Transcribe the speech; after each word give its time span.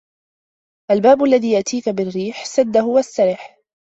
الباب 0.91 1.23
الذي 1.23 1.51
يأتيك 1.51 1.89
بالريح 1.89 2.45
سده 2.45 2.83
واسترح 2.83 3.57